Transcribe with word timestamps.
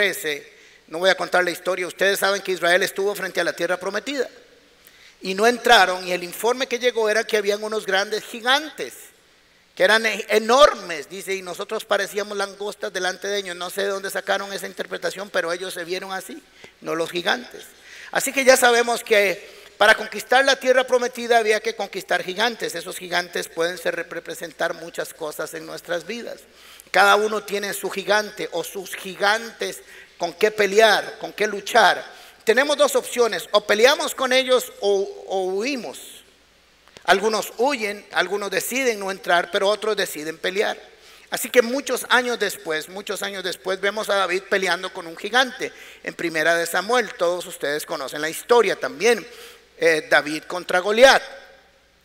13, 0.00 0.52
no 0.88 0.98
voy 0.98 1.10
a 1.10 1.14
contar 1.14 1.44
la 1.44 1.50
historia, 1.50 1.86
ustedes 1.86 2.20
saben 2.20 2.40
que 2.40 2.52
Israel 2.52 2.82
estuvo 2.82 3.14
frente 3.14 3.38
a 3.38 3.44
la 3.44 3.52
tierra 3.52 3.76
prometida 3.78 4.26
y 5.20 5.34
no 5.34 5.46
entraron 5.46 6.08
y 6.08 6.12
el 6.12 6.24
informe 6.24 6.66
que 6.66 6.78
llegó 6.78 7.10
era 7.10 7.24
que 7.24 7.36
habían 7.36 7.62
unos 7.62 7.84
grandes 7.84 8.24
gigantes 8.24 8.94
que 9.74 9.84
eran 9.84 10.06
e-, 10.06 10.24
enormes, 10.30 11.10
dice, 11.10 11.34
y 11.34 11.42
nosotros 11.42 11.84
parecíamos 11.84 12.34
langostas 12.38 12.90
delante 12.94 13.28
de 13.28 13.40
ellos. 13.40 13.56
No 13.56 13.68
sé 13.68 13.82
de 13.82 13.88
dónde 13.88 14.08
sacaron 14.08 14.50
esa 14.54 14.66
interpretación, 14.66 15.28
pero 15.28 15.52
ellos 15.52 15.74
se 15.74 15.84
vieron 15.84 16.12
así, 16.12 16.42
no 16.80 16.94
los 16.94 17.10
gigantes. 17.10 17.66
Así 18.10 18.32
que 18.32 18.46
ya 18.46 18.56
sabemos 18.56 19.04
que 19.04 19.59
para 19.80 19.94
conquistar 19.94 20.44
la 20.44 20.56
tierra 20.56 20.84
prometida 20.84 21.38
había 21.38 21.60
que 21.60 21.74
conquistar 21.74 22.22
gigantes. 22.22 22.74
Esos 22.74 22.98
gigantes 22.98 23.48
pueden 23.48 23.78
ser, 23.78 23.94
representar 24.10 24.74
muchas 24.74 25.14
cosas 25.14 25.54
en 25.54 25.64
nuestras 25.64 26.06
vidas. 26.06 26.42
Cada 26.90 27.16
uno 27.16 27.44
tiene 27.44 27.72
su 27.72 27.88
gigante 27.88 28.50
o 28.52 28.62
sus 28.62 28.94
gigantes 28.94 29.80
con 30.18 30.34
qué 30.34 30.50
pelear, 30.50 31.16
con 31.18 31.32
qué 31.32 31.46
luchar. 31.46 32.04
Tenemos 32.44 32.76
dos 32.76 32.94
opciones, 32.94 33.48
o 33.52 33.62
peleamos 33.62 34.14
con 34.14 34.34
ellos 34.34 34.70
o, 34.82 35.08
o 35.28 35.44
huimos. 35.44 36.24
Algunos 37.04 37.50
huyen, 37.56 38.04
algunos 38.12 38.50
deciden 38.50 39.00
no 39.00 39.10
entrar, 39.10 39.50
pero 39.50 39.66
otros 39.66 39.96
deciden 39.96 40.36
pelear. 40.36 40.76
Así 41.30 41.48
que 41.48 41.62
muchos 41.62 42.04
años 42.10 42.38
después, 42.38 42.90
muchos 42.90 43.22
años 43.22 43.42
después, 43.42 43.80
vemos 43.80 44.10
a 44.10 44.16
David 44.16 44.42
peleando 44.50 44.92
con 44.92 45.06
un 45.06 45.16
gigante. 45.16 45.72
En 46.02 46.12
Primera 46.12 46.54
de 46.54 46.66
Samuel, 46.66 47.14
todos 47.14 47.46
ustedes 47.46 47.86
conocen 47.86 48.20
la 48.20 48.28
historia 48.28 48.76
también. 48.76 49.26
Eh, 49.80 50.06
David 50.10 50.44
contra 50.44 50.78
Goliat. 50.78 51.22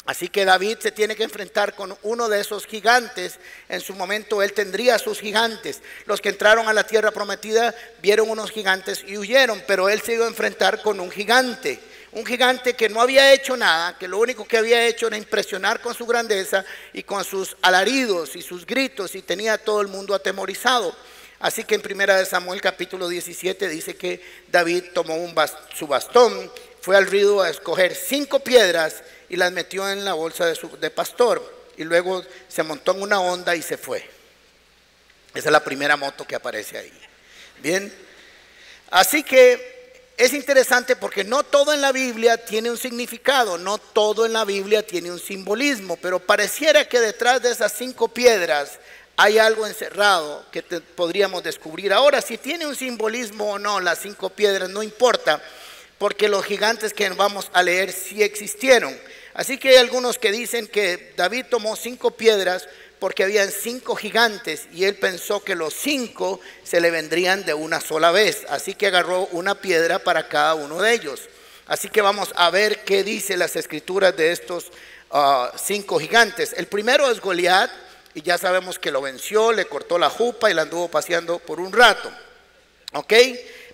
Así 0.06 0.30
que 0.30 0.46
David 0.46 0.78
se 0.80 0.92
tiene 0.92 1.16
que 1.16 1.24
enfrentar 1.24 1.76
con 1.76 1.98
uno 2.04 2.30
de 2.30 2.40
esos 2.40 2.66
gigantes. 2.66 3.40
En 3.68 3.82
su 3.82 3.94
momento 3.94 4.42
él 4.42 4.54
tendría 4.54 4.98
sus 4.98 5.20
gigantes. 5.20 5.82
Los 6.06 6.22
que 6.22 6.30
entraron 6.30 6.70
a 6.70 6.74
la 6.74 6.86
tierra 6.86 7.12
prometida 7.12 7.76
vieron 8.02 8.30
unos 8.30 8.52
gigantes 8.52 9.04
y 9.06 9.18
huyeron, 9.18 9.64
pero 9.68 9.90
él 9.90 10.02
se 10.02 10.14
iba 10.14 10.26
a 10.26 10.30
enfrentar 10.30 10.82
con 10.82 11.00
un 11.00 11.12
gigante 11.12 11.80
un 12.16 12.26
gigante 12.26 12.76
que 12.76 12.88
no 12.88 13.02
había 13.02 13.34
hecho 13.34 13.58
nada, 13.58 13.98
que 13.98 14.08
lo 14.08 14.20
único 14.20 14.46
que 14.46 14.58
había 14.58 14.88
hecho 14.88 15.08
era 15.08 15.18
impresionar 15.18 15.82
con 15.82 15.94
su 15.94 16.06
grandeza 16.06 16.64
y 16.94 17.04
con 17.04 17.26
sus 17.26 17.58
alaridos 17.62 18.38
y 18.38 18.42
sus 18.42 18.66
gritos 18.66 19.16
y 19.16 19.22
tenía 19.22 19.54
a 19.54 19.58
todo 19.58 19.82
el 19.82 19.90
mundo 19.90 20.16
atemorizado. 20.16 20.96
Así 21.40 21.66
que 21.66 21.76
en 21.76 21.82
primera 21.82 22.24
Samuel 22.24 22.62
capítulo 22.62 23.10
17 23.10 23.68
dice 23.68 23.98
que 23.98 24.22
David 24.48 24.86
tomó 24.94 25.18
un 25.18 25.36
su 25.78 25.88
bastón, 25.88 26.50
fue 26.86 26.96
al 26.96 27.08
río 27.08 27.42
a 27.42 27.50
escoger 27.50 27.96
cinco 27.96 28.42
piedras 28.42 29.02
y 29.28 29.38
las 29.38 29.52
metió 29.52 29.90
en 29.90 30.06
la 30.06 30.14
bolsa 30.14 30.46
de, 30.46 30.54
su, 30.54 30.70
de 30.78 30.92
pastor 30.92 31.42
y 31.78 31.84
luego 31.84 32.24
se 32.48 32.62
montó 32.62 32.92
en 32.92 33.02
una 33.02 33.20
onda 33.22 33.56
y 33.56 33.64
se 33.64 33.76
fue. 33.76 34.08
Esa 35.34 35.50
es 35.50 35.52
la 35.52 35.64
primera 35.64 35.98
moto 35.98 36.28
que 36.28 36.36
aparece 36.36 36.78
ahí. 36.78 36.94
Bien, 37.60 37.92
así 38.92 39.24
que 39.24 40.04
es 40.16 40.32
interesante 40.34 40.96
porque 40.96 41.24
no 41.24 41.42
todo 41.42 41.74
en 41.74 41.82
la 41.82 41.92
Biblia 41.92 42.38
tiene 42.38 42.70
un 42.70 42.78
significado, 42.78 43.58
no 43.58 43.80
todo 43.80 44.28
en 44.28 44.34
la 44.34 44.46
Biblia 44.46 44.86
tiene 44.86 45.10
un 45.10 45.20
simbolismo, 45.20 45.98
pero 45.98 46.20
pareciera 46.20 46.88
que 46.88 47.00
detrás 47.00 47.42
de 47.42 47.50
esas 47.50 47.74
cinco 47.74 48.10
piedras 48.10 48.74
hay 49.18 49.40
algo 49.40 49.66
encerrado 49.66 50.46
que 50.52 50.62
podríamos 50.62 51.42
descubrir. 51.42 51.94
Ahora, 51.94 52.22
si 52.22 52.38
tiene 52.38 52.68
un 52.68 52.76
simbolismo 52.76 53.54
o 53.54 53.58
no, 53.58 53.80
las 53.80 53.98
cinco 53.98 54.30
piedras 54.30 54.70
no 54.70 54.84
importa, 54.84 55.42
porque 55.98 56.28
los 56.28 56.46
gigantes 56.46 56.94
que 56.94 57.10
vamos 57.10 57.50
a 57.54 57.64
leer 57.64 57.92
sí 57.92 58.22
existieron. 58.24 58.98
Así 59.34 59.58
que 59.58 59.70
hay 59.70 59.76
algunos 59.76 60.18
que 60.18 60.32
dicen 60.32 60.68
que 60.68 61.14
David 61.18 61.46
tomó 61.50 61.76
cinco 61.76 62.12
piedras 62.12 62.68
porque 63.00 63.24
habían 63.24 63.52
cinco 63.52 63.96
gigantes 63.96 64.68
y 64.74 64.86
él 64.86 64.96
pensó 64.96 65.44
que 65.44 65.56
los 65.56 65.74
cinco 65.74 66.40
se 66.64 66.80
le 66.80 66.90
vendrían 66.92 67.46
de 67.46 67.54
una 67.54 67.82
sola 67.82 68.12
vez. 68.12 68.46
Así 68.50 68.76
que 68.76 68.88
agarró 68.88 69.28
una 69.32 69.56
piedra 69.56 70.00
para 70.00 70.28
cada 70.28 70.56
uno 70.56 70.82
de 70.82 70.94
ellos. 70.94 71.22
Así 71.68 71.90
que 71.90 72.02
vamos 72.02 72.30
a 72.36 72.50
ver 72.50 72.84
qué 72.84 73.04
dice 73.04 73.38
las 73.38 73.56
escrituras 73.56 74.16
de 74.16 74.32
estos 74.32 74.72
ah, 75.12 75.52
cinco 75.62 76.00
gigantes. 76.00 76.54
El 76.56 76.68
primero 76.68 77.10
es 77.12 77.20
Goliat 77.20 77.72
y 78.14 78.22
ya 78.22 78.38
sabemos 78.38 78.80
que 78.80 78.92
lo 78.92 79.02
venció, 79.02 79.52
le 79.52 79.66
cortó 79.66 79.98
la 79.98 80.10
jupa 80.10 80.50
y 80.50 80.54
la 80.54 80.62
anduvo 80.62 80.88
paseando 80.88 81.40
por 81.40 81.60
un 81.60 81.74
rato. 81.74 82.12
¿Ok? 82.94 83.14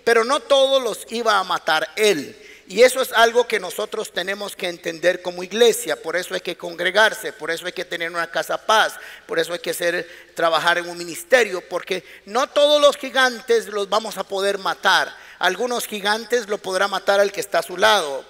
Pero 0.03 0.23
no 0.23 0.39
todos 0.39 0.81
los 0.81 1.05
iba 1.11 1.37
a 1.37 1.43
matar 1.43 1.87
él. 1.95 2.35
Y 2.71 2.83
eso 2.83 3.01
es 3.01 3.11
algo 3.11 3.47
que 3.47 3.59
nosotros 3.59 4.13
tenemos 4.13 4.55
que 4.55 4.69
entender 4.69 5.21
como 5.21 5.43
iglesia, 5.43 6.01
por 6.01 6.15
eso 6.15 6.33
hay 6.33 6.39
que 6.39 6.55
congregarse, 6.55 7.33
por 7.33 7.51
eso 7.51 7.65
hay 7.65 7.73
que 7.73 7.83
tener 7.83 8.09
una 8.09 8.31
casa 8.31 8.65
paz, 8.65 8.93
por 9.27 9.39
eso 9.39 9.51
hay 9.51 9.59
que 9.59 9.71
hacer, 9.71 10.07
trabajar 10.35 10.77
en 10.77 10.87
un 10.87 10.97
ministerio, 10.97 11.61
porque 11.67 12.01
no 12.25 12.47
todos 12.47 12.79
los 12.81 12.95
gigantes 12.95 13.67
los 13.67 13.89
vamos 13.89 14.17
a 14.17 14.23
poder 14.23 14.57
matar. 14.57 15.13
Algunos 15.37 15.85
gigantes 15.85 16.47
lo 16.47 16.59
podrá 16.59 16.87
matar 16.87 17.19
al 17.19 17.33
que 17.33 17.41
está 17.41 17.59
a 17.59 17.63
su 17.63 17.75
lado 17.75 18.23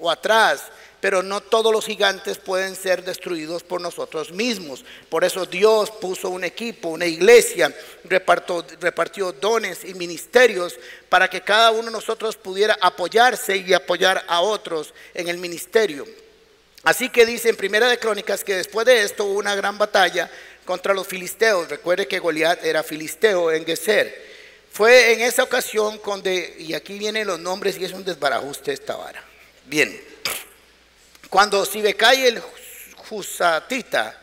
o 0.00 0.10
atrás, 0.10 0.64
pero 1.04 1.22
no 1.22 1.42
todos 1.42 1.70
los 1.70 1.84
gigantes 1.84 2.38
pueden 2.38 2.74
ser 2.74 3.04
destruidos 3.04 3.62
por 3.62 3.78
nosotros 3.78 4.32
mismos. 4.32 4.86
Por 5.10 5.22
eso 5.22 5.44
Dios 5.44 5.90
puso 5.90 6.30
un 6.30 6.44
equipo, 6.44 6.88
una 6.88 7.04
iglesia, 7.04 7.70
repartió, 8.04 9.30
dones 9.32 9.84
y 9.84 9.92
ministerios 9.92 10.74
para 11.10 11.28
que 11.28 11.42
cada 11.42 11.72
uno 11.72 11.82
de 11.82 11.90
nosotros 11.90 12.36
pudiera 12.36 12.78
apoyarse 12.80 13.54
y 13.54 13.74
apoyar 13.74 14.24
a 14.26 14.40
otros 14.40 14.94
en 15.12 15.28
el 15.28 15.36
ministerio. 15.36 16.06
Así 16.84 17.10
que 17.10 17.26
dice 17.26 17.50
en 17.50 17.56
Primera 17.56 17.86
de 17.86 17.98
Crónicas 17.98 18.42
que 18.42 18.56
después 18.56 18.86
de 18.86 19.02
esto 19.02 19.26
hubo 19.26 19.40
una 19.40 19.54
gran 19.54 19.76
batalla 19.76 20.30
contra 20.64 20.94
los 20.94 21.06
filisteos. 21.06 21.68
Recuerde 21.68 22.08
que 22.08 22.18
Goliat 22.18 22.64
era 22.64 22.82
filisteo 22.82 23.52
en 23.52 23.66
Geser. 23.66 24.24
Fue 24.72 25.12
en 25.12 25.20
esa 25.20 25.42
ocasión 25.42 26.00
donde, 26.02 26.56
y 26.60 26.72
aquí 26.72 26.98
vienen 26.98 27.26
los 27.26 27.40
nombres 27.40 27.76
y 27.76 27.84
es 27.84 27.92
un 27.92 28.06
desbarajuste 28.06 28.72
esta 28.72 28.96
vara. 28.96 29.22
Bien. 29.66 30.13
Cuando 31.34 31.66
Sibecai 31.66 32.26
el 32.26 32.40
Jusatita 33.08 34.16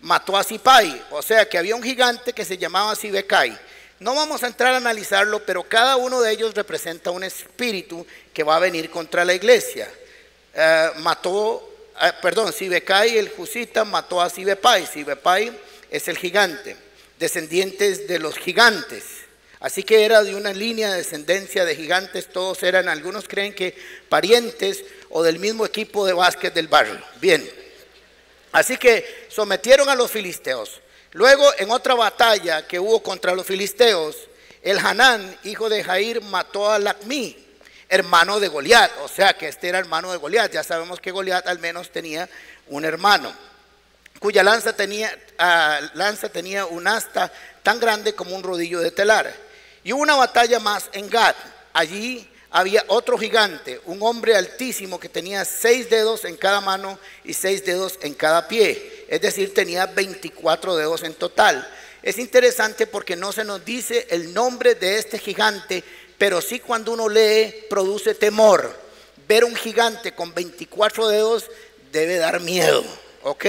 mató 0.00 0.36
a 0.36 0.44
Sipai, 0.44 1.02
o 1.10 1.22
sea 1.22 1.48
que 1.48 1.56
había 1.56 1.74
un 1.74 1.82
gigante 1.82 2.34
que 2.34 2.44
se 2.44 2.58
llamaba 2.58 2.94
Sibecai. 2.94 3.58
No 3.98 4.14
vamos 4.14 4.42
a 4.42 4.48
entrar 4.48 4.74
a 4.74 4.76
analizarlo, 4.76 5.42
pero 5.46 5.62
cada 5.62 5.96
uno 5.96 6.20
de 6.20 6.32
ellos 6.32 6.52
representa 6.52 7.12
un 7.12 7.24
espíritu 7.24 8.06
que 8.34 8.42
va 8.42 8.56
a 8.56 8.58
venir 8.58 8.90
contra 8.90 9.24
la 9.24 9.32
iglesia. 9.32 9.88
Eh, 10.52 10.90
mató, 10.98 11.66
eh, 11.98 12.12
perdón, 12.20 12.52
Sibecai 12.52 13.16
el 13.16 13.30
Jusita 13.30 13.86
mató 13.86 14.20
a 14.20 14.28
Sibepai. 14.28 14.86
Sibepai 14.86 15.58
es 15.90 16.08
el 16.08 16.18
gigante, 16.18 16.76
descendientes 17.18 18.06
de 18.06 18.18
los 18.18 18.36
gigantes. 18.36 19.19
Así 19.60 19.82
que 19.82 20.06
era 20.06 20.24
de 20.24 20.34
una 20.34 20.54
línea 20.54 20.90
de 20.90 20.98
descendencia 20.98 21.66
de 21.66 21.76
gigantes, 21.76 22.32
todos 22.32 22.62
eran, 22.62 22.88
algunos 22.88 23.28
creen 23.28 23.54
que 23.54 23.76
parientes 24.08 24.82
o 25.10 25.22
del 25.22 25.38
mismo 25.38 25.66
equipo 25.66 26.06
de 26.06 26.14
básquet 26.14 26.54
del 26.54 26.66
barrio. 26.66 26.98
Bien, 27.20 27.46
así 28.52 28.78
que 28.78 29.26
sometieron 29.28 29.90
a 29.90 29.94
los 29.94 30.10
filisteos. 30.10 30.80
Luego, 31.12 31.46
en 31.58 31.70
otra 31.70 31.94
batalla 31.94 32.66
que 32.66 32.80
hubo 32.80 33.02
contra 33.02 33.34
los 33.34 33.46
filisteos, 33.46 34.16
el 34.62 34.78
Hanán, 34.78 35.38
hijo 35.44 35.68
de 35.68 35.84
Jair, 35.84 36.22
mató 36.22 36.70
a 36.70 36.78
Lacmí, 36.78 37.36
hermano 37.88 38.40
de 38.40 38.48
Goliat. 38.48 38.92
O 39.02 39.08
sea 39.08 39.34
que 39.34 39.48
este 39.48 39.68
era 39.68 39.78
hermano 39.78 40.10
de 40.10 40.18
Goliat. 40.18 40.52
Ya 40.52 40.62
sabemos 40.62 41.00
que 41.00 41.10
Goliat 41.10 41.46
al 41.46 41.58
menos 41.58 41.90
tenía 41.90 42.28
un 42.68 42.86
hermano, 42.86 43.34
cuya 44.20 44.42
lanza 44.42 44.74
tenía, 44.74 45.12
ah, 45.38 45.80
lanza 45.94 46.30
tenía 46.30 46.64
un 46.64 46.86
asta 46.86 47.30
tan 47.62 47.78
grande 47.78 48.14
como 48.14 48.34
un 48.34 48.42
rodillo 48.42 48.80
de 48.80 48.90
telar. 48.90 49.49
Y 49.84 49.92
una 49.92 50.16
batalla 50.16 50.58
más 50.58 50.88
en 50.92 51.08
Gad. 51.08 51.34
Allí 51.72 52.28
había 52.50 52.84
otro 52.88 53.16
gigante, 53.16 53.80
un 53.84 54.02
hombre 54.02 54.36
altísimo 54.36 54.98
que 54.98 55.08
tenía 55.08 55.44
seis 55.44 55.88
dedos 55.88 56.24
en 56.24 56.36
cada 56.36 56.60
mano 56.60 56.98
y 57.24 57.32
seis 57.32 57.64
dedos 57.64 57.98
en 58.02 58.14
cada 58.14 58.48
pie. 58.48 59.06
Es 59.08 59.20
decir, 59.20 59.54
tenía 59.54 59.86
24 59.86 60.76
dedos 60.76 61.02
en 61.04 61.14
total. 61.14 61.66
Es 62.02 62.18
interesante 62.18 62.86
porque 62.86 63.14
no 63.14 63.30
se 63.32 63.44
nos 63.44 63.64
dice 63.64 64.06
el 64.10 64.34
nombre 64.34 64.74
de 64.74 64.98
este 64.98 65.18
gigante, 65.18 65.84
pero 66.18 66.40
sí 66.40 66.58
cuando 66.58 66.92
uno 66.92 67.08
lee 67.08 67.66
produce 67.68 68.14
temor. 68.14 68.76
Ver 69.28 69.44
un 69.44 69.54
gigante 69.54 70.12
con 70.12 70.34
24 70.34 71.08
dedos 71.08 71.44
debe 71.92 72.16
dar 72.16 72.40
miedo, 72.40 72.84
¿ok? 73.22 73.46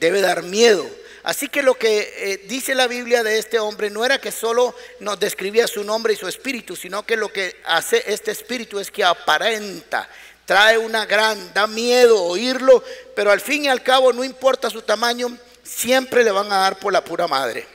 Debe 0.00 0.22
dar 0.22 0.42
miedo. 0.42 0.86
Así 1.24 1.48
que 1.48 1.62
lo 1.62 1.74
que 1.74 2.12
eh, 2.16 2.44
dice 2.46 2.74
la 2.74 2.86
Biblia 2.86 3.22
de 3.22 3.38
este 3.38 3.58
hombre 3.58 3.88
no 3.88 4.04
era 4.04 4.20
que 4.20 4.30
solo 4.30 4.74
nos 5.00 5.18
describía 5.18 5.66
su 5.66 5.82
nombre 5.82 6.12
y 6.12 6.16
su 6.16 6.28
espíritu, 6.28 6.76
sino 6.76 7.04
que 7.04 7.16
lo 7.16 7.32
que 7.32 7.56
hace 7.64 8.04
este 8.06 8.30
espíritu 8.30 8.78
es 8.78 8.90
que 8.90 9.02
aparenta, 9.02 10.06
trae 10.44 10.76
una 10.76 11.06
gran, 11.06 11.54
da 11.54 11.66
miedo 11.66 12.22
oírlo, 12.22 12.84
pero 13.16 13.30
al 13.30 13.40
fin 13.40 13.64
y 13.64 13.68
al 13.68 13.82
cabo 13.82 14.12
no 14.12 14.22
importa 14.22 14.68
su 14.68 14.82
tamaño, 14.82 15.34
siempre 15.62 16.24
le 16.24 16.30
van 16.30 16.52
a 16.52 16.58
dar 16.58 16.78
por 16.78 16.92
la 16.92 17.02
pura 17.02 17.26
madre. 17.26 17.66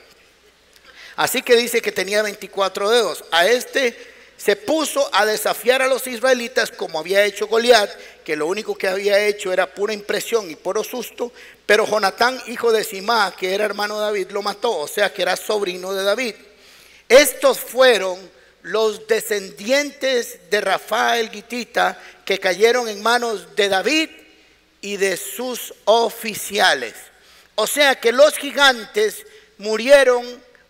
Así 1.16 1.42
que 1.42 1.56
dice 1.56 1.82
que 1.82 1.92
tenía 1.92 2.22
24 2.22 2.90
dedos. 2.90 3.26
A 3.32 3.48
este 3.48 3.98
se 4.38 4.56
puso 4.56 5.10
a 5.12 5.26
desafiar 5.26 5.82
a 5.82 5.88
los 5.88 6.06
israelitas 6.06 6.72
como 6.72 7.00
había 7.00 7.26
hecho 7.26 7.48
Goliat, 7.48 7.90
que 8.24 8.36
lo 8.36 8.46
único 8.46 8.76
que 8.76 8.88
había 8.88 9.26
hecho 9.26 9.52
era 9.52 9.74
pura 9.74 9.92
impresión 9.92 10.50
y 10.50 10.56
puro 10.56 10.84
susto, 10.84 11.34
pero 11.70 11.86
Jonatán, 11.86 12.42
hijo 12.48 12.72
de 12.72 12.84
Simá, 12.84 13.32
que 13.38 13.54
era 13.54 13.64
hermano 13.64 14.00
de 14.00 14.06
David, 14.06 14.32
lo 14.32 14.42
mató, 14.42 14.76
o 14.76 14.88
sea 14.88 15.14
que 15.14 15.22
era 15.22 15.36
sobrino 15.38 15.94
de 15.94 16.04
David. 16.04 16.34
Estos 17.08 17.60
fueron 17.60 18.18
los 18.64 19.08
descendientes 19.08 20.50
de 20.50 20.62
Rafael 20.62 21.30
Gitita 21.30 21.96
que 22.26 22.40
cayeron 22.40 22.90
en 22.90 23.04
manos 23.04 23.56
de 23.56 23.70
David 23.70 24.10
y 24.82 24.98
de 24.98 25.16
sus 25.16 25.72
oficiales. 25.86 26.96
O 27.54 27.68
sea 27.68 27.94
que 28.00 28.14
los 28.14 28.36
gigantes 28.36 29.28
murieron 29.60 30.26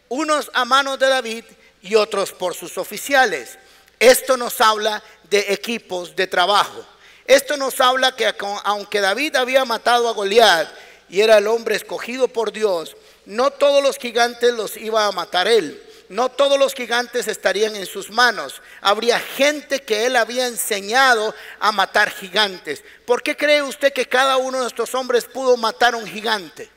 unos 0.09 0.51
a 0.53 0.65
manos 0.65 0.99
de 0.99 1.07
David 1.07 1.45
y 1.81 1.95
otros 1.95 2.33
por 2.33 2.55
sus 2.55 2.77
oficiales. 2.77 3.57
Esto 4.01 4.35
nos 4.35 4.59
habla 4.59 5.01
de 5.29 5.45
equipos 5.53 6.13
de 6.13 6.27
trabajo. 6.27 6.85
Esto 7.25 7.55
nos 7.55 7.79
habla 7.79 8.13
que 8.17 8.35
aunque 8.65 8.99
David 8.99 9.37
había 9.37 9.63
matado 9.63 10.09
a 10.09 10.13
Goliat 10.13 10.88
y 11.09 11.21
era 11.21 11.37
el 11.37 11.47
hombre 11.47 11.75
escogido 11.75 12.27
por 12.27 12.51
Dios, 12.51 12.95
no 13.25 13.51
todos 13.51 13.83
los 13.83 13.97
gigantes 13.97 14.53
los 14.53 14.77
iba 14.77 15.05
a 15.05 15.11
matar 15.11 15.47
él. 15.47 15.83
No 16.09 16.29
todos 16.29 16.57
los 16.57 16.73
gigantes 16.73 17.27
estarían 17.27 17.75
en 17.75 17.85
sus 17.85 18.09
manos. 18.09 18.63
Habría 18.81 19.19
gente 19.19 19.83
que 19.83 20.07
él 20.07 20.15
había 20.15 20.47
enseñado 20.47 21.35
a 21.59 21.71
matar 21.71 22.09
gigantes. 22.09 22.83
¿Por 23.05 23.21
qué 23.21 23.37
cree 23.37 23.61
usted 23.61 23.93
que 23.93 24.07
cada 24.07 24.37
uno 24.37 24.61
de 24.61 24.67
estos 24.67 24.95
hombres 24.95 25.25
pudo 25.25 25.55
matar 25.55 25.93
a 25.93 25.97
un 25.97 26.07
gigante? 26.07 26.67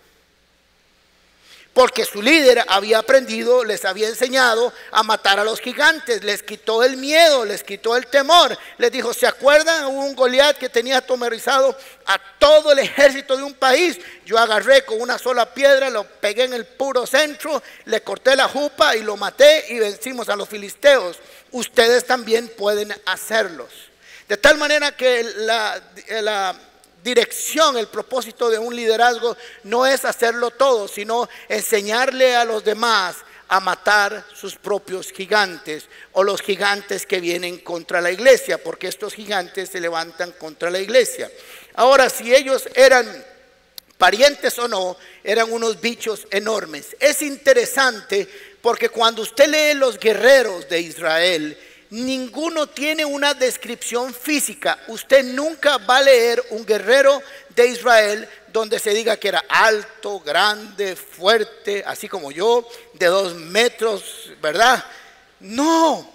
Porque 1.73 2.05
su 2.05 2.21
líder 2.21 2.63
había 2.69 2.99
aprendido, 2.99 3.65
les 3.65 3.87
había 3.87 4.09
enseñado 4.09 4.75
a 4.91 5.03
matar 5.03 5.41
a 5.41 5.45
los 5.45 5.59
gigantes, 5.59 6.23
les 6.23 6.43
quitó 6.43 6.83
el 6.83 6.99
miedo, 6.99 7.47
les 7.47 7.65
quitó 7.65 7.97
el 7.97 8.09
temor. 8.09 8.59
Les 8.77 8.93
dijo, 8.93 9.15
¿se 9.15 9.27
acuerdan? 9.27 9.87
Hubo 9.87 10.05
un 10.05 10.15
Goliat 10.15 10.59
que 10.59 10.69
tenía 10.69 10.99
atomerizado 10.99 11.75
a 12.05 12.19
todo 12.39 12.73
el 12.73 12.79
ejército 12.81 13.39
de 13.39 13.43
un 13.43 13.55
país. 13.55 13.99
Yo 14.27 14.37
agarré 14.39 14.85
con 14.85 15.01
una 15.01 15.17
sola 15.17 15.55
piedra, 15.55 15.89
lo 15.89 16.05
pegué 16.05 16.45
en 16.45 16.53
el 16.53 16.67
puro 16.67 17.07
centro, 17.07 17.63
le 17.87 18.03
corté 18.03 18.37
la 18.37 18.49
jupa 18.49 18.95
y 18.95 19.03
lo 19.03 19.17
maté 19.17 19.65
y 19.71 19.79
vencimos 19.79 20.29
a 20.29 20.37
los 20.37 20.51
filisteos. 20.51 21.19
Ustedes 21.53 22.05
también 22.05 22.49
pueden 22.49 22.95
hacerlos. 23.07 23.71
De 24.29 24.37
tal 24.37 24.59
manera 24.59 24.95
que 24.95 25.25
la 26.21 26.55
dirección, 27.03 27.77
el 27.77 27.89
propósito 27.89 28.49
de 28.51 28.59
un 28.59 28.75
liderazgo 28.75 29.37
no 29.65 29.87
es 29.87 30.05
hacerlo 30.05 30.51
todo, 30.51 30.89
sino 30.89 31.29
enseñarle 31.49 32.37
a 32.37 32.45
los 32.45 32.65
demás 32.65 33.17
a 33.49 33.61
matar 33.61 34.25
sus 34.35 34.57
propios 34.57 35.13
gigantes 35.13 35.85
o 36.13 36.25
los 36.25 36.41
gigantes 36.41 37.05
que 37.05 37.21
vienen 37.21 37.59
contra 37.59 38.01
la 38.01 38.11
iglesia, 38.11 38.57
porque 38.57 38.89
estos 38.89 39.13
gigantes 39.13 39.69
se 39.69 39.81
levantan 39.81 40.33
contra 40.33 40.71
la 40.71 40.79
iglesia. 40.79 41.31
Ahora, 41.75 42.09
si 42.09 42.35
ellos 42.35 42.67
eran 42.75 43.07
parientes 43.99 44.59
o 44.59 44.69
no, 44.69 44.97
eran 45.23 45.53
unos 45.53 45.81
bichos 45.81 46.27
enormes. 46.31 46.97
Es 46.99 47.21
interesante 47.21 48.27
porque 48.63 48.89
cuando 48.89 49.23
usted 49.23 49.49
lee 49.49 49.79
los 49.79 49.99
guerreros 49.99 50.69
de 50.69 50.81
Israel, 50.81 51.59
ninguno 51.93 52.69
tiene 52.69 53.05
una 53.05 53.35
descripción 53.35 54.15
física. 54.15 54.79
Usted 54.89 55.25
nunca 55.25 55.77
va 55.77 55.99
a 55.99 56.03
leer 56.03 56.43
un 56.51 56.65
guerrero 56.65 57.23
de 57.55 57.69
Israel 57.69 58.29
donde 58.51 58.79
se 58.79 58.95
diga 58.95 59.19
que 59.19 59.29
era 59.29 59.45
alto, 59.47 60.21
grande, 60.21 60.97
fuerte, 60.97 61.85
así 61.87 62.09
como 62.09 62.33
yo, 62.33 62.67
de 62.95 63.07
dos 63.07 63.35
metros, 63.35 64.31
¿verdad? 64.41 64.83
No, 65.41 66.11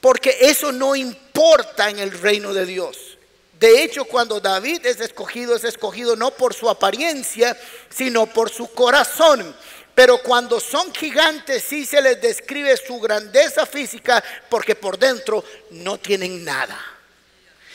porque 0.00 0.36
eso 0.40 0.72
no 0.72 0.96
importa 0.96 1.90
en 1.90 2.00
el 2.00 2.10
reino 2.10 2.52
de 2.52 2.66
Dios. 2.66 3.16
De 3.60 3.84
hecho, 3.84 4.04
cuando 4.06 4.40
David 4.40 4.84
es 4.84 5.00
escogido, 5.00 5.54
es 5.54 5.62
escogido 5.62 6.16
no 6.16 6.32
por 6.32 6.54
su 6.54 6.68
apariencia, 6.68 7.56
sino 7.88 8.26
por 8.26 8.50
su 8.50 8.66
corazón. 8.72 9.54
Pero 9.94 10.18
cuando 10.18 10.58
son 10.58 10.92
gigantes 10.92 11.62
sí 11.62 11.84
se 11.84 12.02
les 12.02 12.20
describe 12.20 12.76
su 12.76 12.98
grandeza 12.98 13.64
física 13.64 14.22
porque 14.48 14.74
por 14.74 14.98
dentro 14.98 15.44
no 15.70 15.98
tienen 15.98 16.44
nada. 16.44 16.78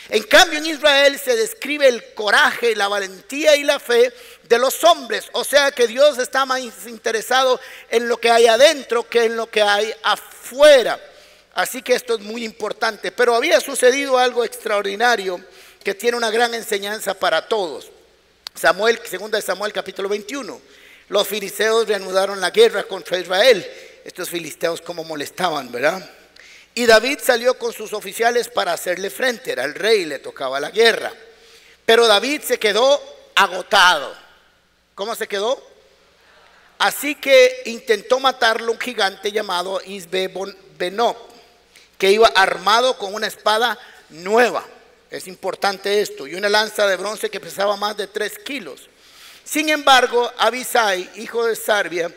En 0.09 0.23
cambio 0.23 0.57
en 0.57 0.65
Israel 0.65 1.19
se 1.19 1.35
describe 1.35 1.87
el 1.87 2.13
coraje, 2.15 2.75
la 2.75 2.87
valentía 2.87 3.55
y 3.55 3.63
la 3.63 3.79
fe 3.79 4.11
de 4.43 4.57
los 4.57 4.83
hombres. 4.83 5.29
O 5.33 5.43
sea 5.43 5.71
que 5.71 5.87
Dios 5.87 6.17
está 6.17 6.45
más 6.45 6.61
interesado 6.87 7.59
en 7.91 8.09
lo 8.09 8.17
que 8.17 8.31
hay 8.31 8.47
adentro 8.47 9.07
que 9.07 9.25
en 9.25 9.37
lo 9.37 9.49
que 9.49 9.61
hay 9.61 9.93
afuera. 10.01 10.99
Así 11.53 11.83
que 11.83 11.93
esto 11.93 12.15
es 12.15 12.21
muy 12.21 12.43
importante. 12.43 13.11
Pero 13.11 13.35
había 13.35 13.61
sucedido 13.61 14.17
algo 14.17 14.43
extraordinario 14.43 15.39
que 15.83 15.93
tiene 15.93 16.17
una 16.17 16.31
gran 16.31 16.55
enseñanza 16.55 17.13
para 17.13 17.47
todos. 17.47 17.91
Samuel, 18.55 18.99
segunda 19.05 19.37
de 19.37 19.43
Samuel 19.43 19.71
capítulo 19.71 20.09
21. 20.09 20.59
Los 21.09 21.27
filisteos 21.27 21.87
reanudaron 21.87 22.39
la 22.39 22.51
guerra 22.51 22.83
contra 22.83 23.19
Israel. 23.19 23.65
Estos 24.05 24.29
filisteos 24.29 24.81
como 24.81 25.03
molestaban, 25.03 25.71
¿verdad? 25.71 26.09
Y 26.75 26.85
David 26.85 27.19
salió 27.21 27.55
con 27.55 27.73
sus 27.73 27.93
oficiales 27.93 28.47
para 28.47 28.73
hacerle 28.73 29.09
frente. 29.09 29.51
Era 29.51 29.65
el 29.65 29.75
rey, 29.75 30.05
le 30.05 30.19
tocaba 30.19 30.59
la 30.59 30.69
guerra. 30.69 31.11
Pero 31.85 32.07
David 32.07 32.41
se 32.43 32.59
quedó 32.59 33.01
agotado. 33.35 34.15
¿Cómo 34.93 35.15
se 35.15 35.27
quedó? 35.27 35.61
Así 36.77 37.15
que 37.15 37.63
intentó 37.65 38.19
matarlo 38.19 38.71
un 38.71 38.79
gigante 38.79 39.31
llamado 39.31 39.81
Isbe 39.85 40.31
Benob, 40.77 41.17
que 41.97 42.11
iba 42.11 42.27
armado 42.27 42.97
con 42.97 43.13
una 43.13 43.27
espada 43.27 43.77
nueva. 44.09 44.65
Es 45.09 45.27
importante 45.27 46.01
esto. 46.01 46.27
Y 46.27 46.35
una 46.35 46.49
lanza 46.49 46.87
de 46.87 46.95
bronce 46.95 47.29
que 47.29 47.39
pesaba 47.39 47.75
más 47.75 47.97
de 47.97 48.07
tres 48.07 48.37
kilos. 48.39 48.88
Sin 49.49 49.67
embargo, 49.69 50.31
Abisai, 50.37 51.09
hijo 51.15 51.43
de 51.47 51.55
Sarbia, 51.55 52.13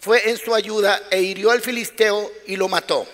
fue 0.00 0.28
en 0.28 0.36
su 0.36 0.54
ayuda 0.54 1.04
e 1.10 1.22
hirió 1.22 1.50
al 1.50 1.62
filisteo 1.62 2.30
y 2.46 2.56
lo 2.56 2.68
mató. 2.68 3.08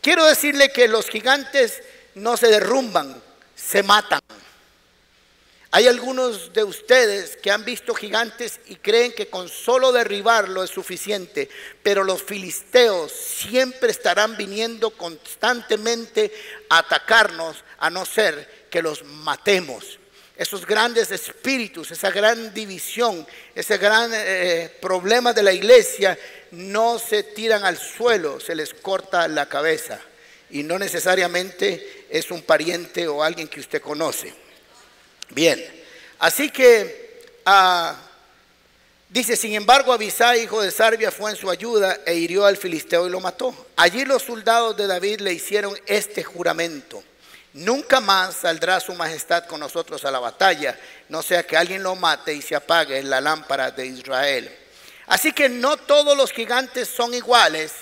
Quiero 0.00 0.24
decirle 0.24 0.72
que 0.72 0.88
los 0.88 1.08
gigantes 1.08 1.80
no 2.16 2.36
se 2.36 2.48
derrumban, 2.48 3.22
se 3.54 3.84
matan. 3.84 4.20
Hay 5.70 5.86
algunos 5.86 6.52
de 6.52 6.64
ustedes 6.64 7.36
que 7.36 7.52
han 7.52 7.64
visto 7.64 7.94
gigantes 7.94 8.58
y 8.66 8.74
creen 8.74 9.12
que 9.12 9.28
con 9.28 9.48
solo 9.48 9.92
derribarlo 9.92 10.64
es 10.64 10.70
suficiente, 10.70 11.48
pero 11.84 12.02
los 12.02 12.24
filisteos 12.24 13.12
siempre 13.12 13.92
estarán 13.92 14.36
viniendo 14.36 14.90
constantemente 14.90 16.32
a 16.70 16.78
atacarnos 16.78 17.62
a 17.78 17.88
no 17.88 18.04
ser 18.04 18.66
que 18.68 18.82
los 18.82 19.04
matemos 19.04 20.00
esos 20.42 20.66
grandes 20.66 21.10
espíritus, 21.10 21.90
esa 21.90 22.10
gran 22.10 22.52
división, 22.52 23.26
ese 23.54 23.78
gran 23.78 24.10
eh, 24.12 24.70
problema 24.80 25.32
de 25.32 25.42
la 25.42 25.52
iglesia, 25.52 26.18
no 26.50 26.98
se 26.98 27.22
tiran 27.22 27.64
al 27.64 27.78
suelo, 27.78 28.40
se 28.40 28.54
les 28.54 28.74
corta 28.74 29.28
la 29.28 29.48
cabeza. 29.48 30.00
Y 30.50 30.62
no 30.62 30.78
necesariamente 30.78 32.06
es 32.10 32.30
un 32.30 32.42
pariente 32.42 33.08
o 33.08 33.22
alguien 33.22 33.48
que 33.48 33.60
usted 33.60 33.80
conoce. 33.80 34.34
Bien, 35.30 35.64
así 36.18 36.50
que 36.50 37.24
ah, 37.46 37.96
dice, 39.08 39.36
sin 39.36 39.54
embargo, 39.54 39.92
Abisai, 39.92 40.42
hijo 40.42 40.60
de 40.60 40.70
Sarbia, 40.70 41.10
fue 41.10 41.30
en 41.30 41.36
su 41.36 41.48
ayuda 41.48 42.00
e 42.04 42.14
hirió 42.14 42.44
al 42.44 42.56
filisteo 42.56 43.06
y 43.06 43.10
lo 43.10 43.20
mató. 43.20 43.68
Allí 43.76 44.04
los 44.04 44.22
soldados 44.22 44.76
de 44.76 44.86
David 44.86 45.20
le 45.20 45.32
hicieron 45.32 45.74
este 45.86 46.22
juramento. 46.22 47.02
Nunca 47.54 48.00
más 48.00 48.36
saldrá 48.36 48.80
su 48.80 48.94
majestad 48.94 49.44
con 49.44 49.60
nosotros 49.60 50.04
a 50.04 50.10
la 50.10 50.18
batalla, 50.18 50.78
no 51.10 51.22
sea 51.22 51.46
que 51.46 51.56
alguien 51.56 51.82
lo 51.82 51.94
mate 51.94 52.32
y 52.32 52.40
se 52.40 52.54
apague 52.54 53.02
la 53.02 53.20
lámpara 53.20 53.70
de 53.70 53.86
Israel. 53.86 54.58
Así 55.06 55.32
que 55.32 55.48
no 55.48 55.76
todos 55.76 56.16
los 56.16 56.32
gigantes 56.32 56.88
son 56.88 57.12
iguales 57.12 57.72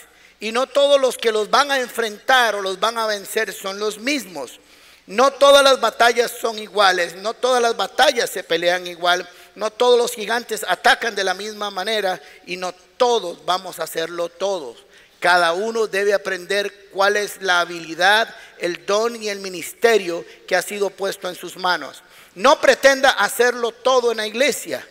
y 0.40 0.50
no 0.50 0.66
todos 0.66 1.00
los 1.00 1.16
que 1.16 1.30
los 1.30 1.50
van 1.50 1.70
a 1.70 1.78
enfrentar 1.78 2.56
o 2.56 2.62
los 2.62 2.80
van 2.80 2.98
a 2.98 3.06
vencer 3.06 3.52
son 3.52 3.78
los 3.78 3.98
mismos. 3.98 4.58
No 5.06 5.32
todas 5.32 5.62
las 5.62 5.80
batallas 5.80 6.32
son 6.40 6.58
iguales, 6.58 7.14
no 7.16 7.34
todas 7.34 7.62
las 7.62 7.76
batallas 7.76 8.30
se 8.30 8.42
pelean 8.42 8.86
igual, 8.86 9.28
no 9.54 9.70
todos 9.70 9.98
los 9.98 10.12
gigantes 10.12 10.64
atacan 10.66 11.14
de 11.14 11.24
la 11.24 11.34
misma 11.34 11.70
manera 11.70 12.20
y 12.46 12.56
no 12.56 12.72
todos 12.96 13.44
vamos 13.44 13.78
a 13.78 13.84
hacerlo 13.84 14.28
todos. 14.28 14.78
Cada 15.20 15.52
uno 15.52 15.86
debe 15.86 16.14
aprender 16.14 16.88
cuál 16.90 17.16
es 17.16 17.42
la 17.42 17.60
habilidad, 17.60 18.34
el 18.58 18.86
don 18.86 19.22
y 19.22 19.28
el 19.28 19.40
ministerio 19.40 20.24
que 20.48 20.56
ha 20.56 20.62
sido 20.62 20.88
puesto 20.88 21.28
en 21.28 21.34
sus 21.34 21.56
manos. 21.56 22.02
No 22.34 22.58
pretenda 22.58 23.10
hacerlo 23.10 23.70
todo 23.70 24.10
en 24.10 24.16
la 24.16 24.26
iglesia. 24.26 24.86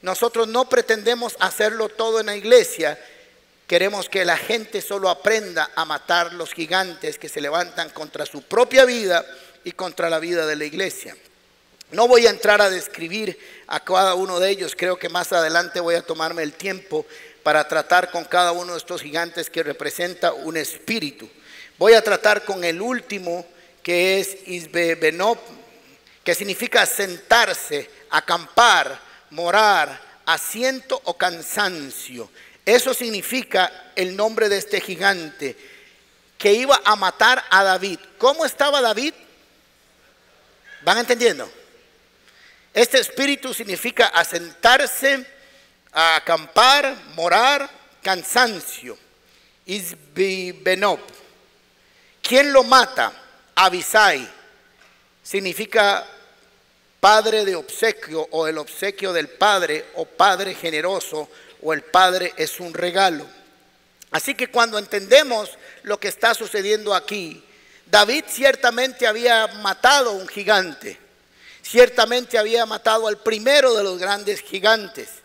Nosotros 0.00 0.48
no 0.48 0.68
pretendemos 0.70 1.36
hacerlo 1.38 1.90
todo 1.90 2.18
en 2.18 2.26
la 2.26 2.36
iglesia. 2.36 2.98
Queremos 3.66 4.08
que 4.08 4.24
la 4.24 4.38
gente 4.38 4.80
solo 4.80 5.10
aprenda 5.10 5.70
a 5.74 5.84
matar 5.84 6.32
los 6.32 6.54
gigantes 6.54 7.18
que 7.18 7.28
se 7.28 7.42
levantan 7.42 7.90
contra 7.90 8.24
su 8.24 8.42
propia 8.42 8.86
vida 8.86 9.24
y 9.64 9.72
contra 9.72 10.08
la 10.08 10.18
vida 10.18 10.46
de 10.46 10.56
la 10.56 10.64
iglesia. 10.64 11.14
No 11.90 12.08
voy 12.08 12.26
a 12.26 12.30
entrar 12.30 12.62
a 12.62 12.70
describir 12.70 13.38
a 13.66 13.80
cada 13.80 14.14
uno 14.14 14.40
de 14.40 14.50
ellos, 14.50 14.74
creo 14.76 14.98
que 14.98 15.08
más 15.08 15.32
adelante 15.32 15.80
voy 15.80 15.94
a 15.94 16.02
tomarme 16.02 16.42
el 16.42 16.54
tiempo 16.54 17.06
para 17.44 17.68
tratar 17.68 18.10
con 18.10 18.24
cada 18.24 18.50
uno 18.50 18.72
de 18.72 18.78
estos 18.78 19.02
gigantes 19.02 19.50
que 19.50 19.62
representa 19.62 20.32
un 20.32 20.56
espíritu. 20.56 21.28
Voy 21.78 21.92
a 21.92 22.02
tratar 22.02 22.42
con 22.44 22.64
el 22.64 22.80
último 22.80 23.46
que 23.82 24.18
es 24.18 24.38
Isbebenob, 24.46 25.38
que 26.24 26.34
significa 26.34 26.86
sentarse, 26.86 27.90
acampar, 28.08 28.98
morar, 29.30 30.00
asiento 30.24 31.00
o 31.04 31.18
cansancio. 31.18 32.30
Eso 32.64 32.94
significa 32.94 33.90
el 33.94 34.16
nombre 34.16 34.48
de 34.48 34.56
este 34.56 34.80
gigante 34.80 35.54
que 36.38 36.54
iba 36.54 36.80
a 36.82 36.96
matar 36.96 37.44
a 37.50 37.62
David. 37.62 37.98
¿Cómo 38.16 38.46
estaba 38.46 38.80
David? 38.80 39.12
¿Van 40.82 40.96
entendiendo? 40.96 41.50
Este 42.72 42.98
espíritu 42.98 43.52
significa 43.52 44.06
asentarse, 44.06 45.26
acampar, 45.94 46.96
morar, 47.14 47.70
cansancio. 48.02 48.98
Isbibenob. 49.66 51.00
¿Quién 52.20 52.52
lo 52.52 52.64
mata? 52.64 53.12
Abisai. 53.54 54.28
Significa 55.22 56.06
padre 57.00 57.44
de 57.44 57.54
obsequio 57.54 58.26
o 58.30 58.46
el 58.46 58.58
obsequio 58.58 59.12
del 59.12 59.28
padre 59.28 59.86
o 59.94 60.04
padre 60.04 60.54
generoso 60.54 61.28
o 61.62 61.72
el 61.72 61.82
padre 61.82 62.34
es 62.36 62.60
un 62.60 62.74
regalo. 62.74 63.26
Así 64.10 64.34
que 64.34 64.48
cuando 64.48 64.78
entendemos 64.78 65.50
lo 65.82 65.98
que 65.98 66.08
está 66.08 66.34
sucediendo 66.34 66.94
aquí, 66.94 67.42
David 67.86 68.24
ciertamente 68.28 69.06
había 69.06 69.46
matado 69.46 70.10
a 70.10 70.12
un 70.12 70.28
gigante, 70.28 70.98
ciertamente 71.62 72.38
había 72.38 72.64
matado 72.64 73.06
al 73.06 73.18
primero 73.18 73.74
de 73.74 73.82
los 73.82 73.98
grandes 73.98 74.40
gigantes. 74.40 75.23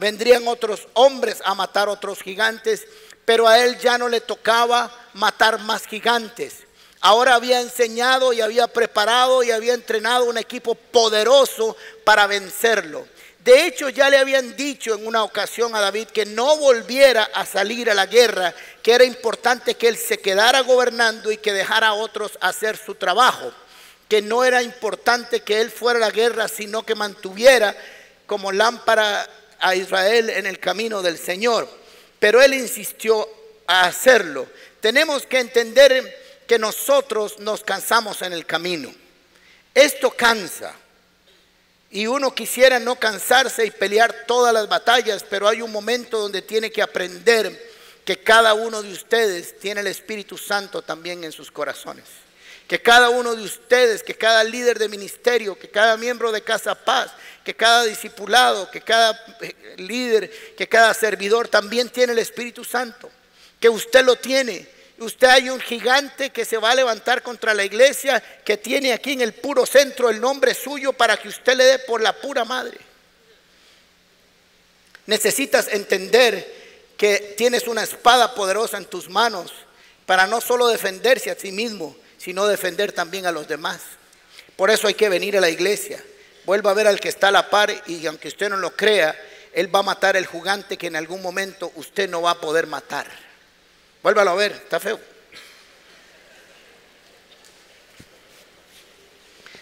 Vendrían 0.00 0.46
otros 0.46 0.86
hombres 0.94 1.38
a 1.44 1.54
matar 1.54 1.88
otros 1.88 2.22
gigantes, 2.22 2.86
pero 3.24 3.48
a 3.48 3.58
él 3.58 3.78
ya 3.78 3.98
no 3.98 4.08
le 4.08 4.20
tocaba 4.20 4.90
matar 5.14 5.58
más 5.60 5.86
gigantes. 5.86 6.66
Ahora 7.00 7.34
había 7.34 7.60
enseñado 7.60 8.32
y 8.32 8.40
había 8.40 8.66
preparado 8.66 9.42
y 9.42 9.50
había 9.50 9.74
entrenado 9.74 10.24
un 10.24 10.38
equipo 10.38 10.74
poderoso 10.74 11.76
para 12.04 12.26
vencerlo. 12.26 13.06
De 13.46 13.64
hecho, 13.64 13.88
ya 13.90 14.10
le 14.10 14.18
habían 14.18 14.56
dicho 14.56 14.94
en 14.94 15.06
una 15.06 15.22
ocasión 15.22 15.74
a 15.76 15.80
David 15.80 16.08
que 16.08 16.26
no 16.26 16.56
volviera 16.56 17.28
a 17.32 17.46
salir 17.46 17.88
a 17.88 17.94
la 17.94 18.06
guerra, 18.06 18.52
que 18.82 18.92
era 18.92 19.04
importante 19.04 19.76
que 19.76 19.86
él 19.86 19.96
se 19.96 20.18
quedara 20.18 20.62
gobernando 20.62 21.30
y 21.30 21.36
que 21.36 21.52
dejara 21.52 21.88
a 21.88 21.94
otros 21.94 22.32
hacer 22.40 22.76
su 22.76 22.96
trabajo, 22.96 23.52
que 24.08 24.20
no 24.20 24.44
era 24.44 24.64
importante 24.64 25.42
que 25.42 25.60
él 25.60 25.70
fuera 25.70 25.98
a 25.98 26.00
la 26.00 26.10
guerra, 26.10 26.48
sino 26.48 26.84
que 26.84 26.96
mantuviera 26.96 27.76
como 28.26 28.50
lámpara 28.50 29.28
a 29.60 29.74
Israel 29.74 30.30
en 30.30 30.46
el 30.46 30.58
camino 30.58 31.02
del 31.02 31.18
Señor. 31.18 31.68
Pero 32.18 32.42
él 32.42 32.54
insistió 32.54 33.28
a 33.66 33.84
hacerlo. 33.84 34.46
Tenemos 34.80 35.26
que 35.26 35.38
entender 35.40 36.42
que 36.46 36.58
nosotros 36.58 37.38
nos 37.40 37.62
cansamos 37.62 38.22
en 38.22 38.32
el 38.32 38.46
camino. 38.46 38.92
Esto 39.74 40.10
cansa. 40.10 40.74
Y 41.90 42.06
uno 42.06 42.34
quisiera 42.34 42.78
no 42.78 42.96
cansarse 42.96 43.64
y 43.64 43.70
pelear 43.70 44.24
todas 44.26 44.52
las 44.52 44.68
batallas, 44.68 45.24
pero 45.28 45.48
hay 45.48 45.62
un 45.62 45.70
momento 45.70 46.18
donde 46.18 46.42
tiene 46.42 46.70
que 46.70 46.82
aprender 46.82 47.74
que 48.04 48.18
cada 48.18 48.54
uno 48.54 48.82
de 48.82 48.92
ustedes 48.92 49.58
tiene 49.58 49.80
el 49.80 49.86
Espíritu 49.88 50.38
Santo 50.38 50.82
también 50.82 51.24
en 51.24 51.32
sus 51.32 51.50
corazones. 51.50 52.04
Que 52.68 52.82
cada 52.82 53.10
uno 53.10 53.36
de 53.36 53.42
ustedes, 53.42 54.02
que 54.02 54.14
cada 54.14 54.42
líder 54.42 54.78
de 54.78 54.88
ministerio, 54.88 55.58
que 55.58 55.68
cada 55.68 55.96
miembro 55.96 56.32
de 56.32 56.42
Casa 56.42 56.74
Paz, 56.74 57.12
que 57.44 57.54
cada 57.54 57.84
discipulado, 57.84 58.70
que 58.70 58.80
cada 58.80 59.18
eh, 59.40 59.74
líder, 59.76 60.30
que 60.56 60.68
cada 60.68 60.92
servidor 60.94 61.48
también 61.48 61.90
tiene 61.90 62.12
el 62.12 62.18
Espíritu 62.18 62.64
Santo. 62.64 63.10
Que 63.60 63.68
usted 63.68 64.04
lo 64.04 64.16
tiene 64.16 64.76
Usted 64.98 65.28
hay 65.28 65.50
un 65.50 65.60
gigante 65.60 66.30
que 66.30 66.46
se 66.46 66.56
va 66.56 66.70
a 66.70 66.74
levantar 66.74 67.22
contra 67.22 67.52
la 67.52 67.64
iglesia 67.64 68.22
que 68.44 68.56
tiene 68.56 68.94
aquí 68.94 69.12
en 69.12 69.20
el 69.20 69.34
puro 69.34 69.66
centro 69.66 70.08
el 70.08 70.20
nombre 70.20 70.54
suyo 70.54 70.94
para 70.94 71.18
que 71.18 71.28
usted 71.28 71.54
le 71.54 71.64
dé 71.64 71.78
por 71.80 72.00
la 72.00 72.14
pura 72.14 72.44
madre. 72.46 72.78
Necesitas 75.04 75.68
entender 75.68 76.94
que 76.96 77.34
tienes 77.36 77.68
una 77.68 77.82
espada 77.82 78.34
poderosa 78.34 78.78
en 78.78 78.86
tus 78.86 79.10
manos 79.10 79.52
para 80.06 80.26
no 80.26 80.40
solo 80.40 80.66
defenderse 80.68 81.30
a 81.30 81.38
sí 81.38 81.52
mismo, 81.52 81.94
sino 82.26 82.48
defender 82.48 82.90
también 82.90 83.24
a 83.26 83.30
los 83.30 83.46
demás. 83.46 83.78
Por 84.56 84.68
eso 84.68 84.88
hay 84.88 84.94
que 84.94 85.08
venir 85.08 85.36
a 85.36 85.40
la 85.40 85.48
iglesia. 85.48 86.02
Vuelva 86.44 86.72
a 86.72 86.74
ver 86.74 86.88
al 86.88 86.98
que 86.98 87.08
está 87.08 87.28
a 87.28 87.30
la 87.30 87.48
par 87.48 87.72
y 87.86 88.04
aunque 88.04 88.26
usted 88.26 88.48
no 88.48 88.56
lo 88.56 88.74
crea, 88.74 89.16
él 89.52 89.72
va 89.72 89.78
a 89.78 89.84
matar 89.84 90.16
el 90.16 90.26
gigante 90.26 90.76
que 90.76 90.88
en 90.88 90.96
algún 90.96 91.22
momento 91.22 91.70
usted 91.76 92.10
no 92.10 92.22
va 92.22 92.32
a 92.32 92.40
poder 92.40 92.66
matar. 92.66 93.06
Vuélvalo 94.02 94.32
a 94.32 94.34
ver, 94.34 94.50
está 94.50 94.80
feo. 94.80 94.98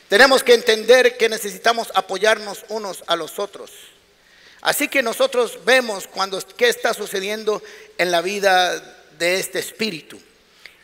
Tenemos 0.09 0.43
que 0.43 0.55
entender 0.55 1.19
que 1.19 1.29
necesitamos 1.29 1.89
apoyarnos 1.95 2.65
unos 2.71 3.05
a 3.09 3.15
los 3.15 3.39
otros. 3.39 3.73
Así 4.63 4.89
que 4.89 5.03
nosotros 5.03 5.59
vemos 5.67 6.07
cuando 6.07 6.41
qué 6.57 6.71
está 6.71 6.95
sucediendo 6.95 7.63
en 7.99 8.11
la 8.11 8.23
vida 8.23 8.81
de 9.19 9.39
este 9.39 9.59
espíritu. 9.59 10.19